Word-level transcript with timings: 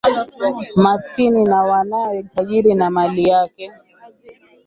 Masikini 0.75 1.43
na 1.43 1.63
mwanawe 1.63 2.23
tajiri 2.23 2.75
na 2.75 2.89
mali 2.89 3.23
yake 3.29 3.71